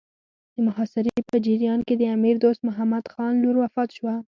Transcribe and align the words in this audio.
د 0.53 0.57
محاصرې 0.67 1.15
په 1.29 1.35
جریان 1.45 1.79
کې 1.87 1.95
د 1.97 2.03
امیر 2.15 2.35
دوست 2.43 2.61
محمد 2.69 3.03
خان 3.13 3.33
لور 3.43 3.55
وفات 3.63 3.89
شوه. 3.97 4.15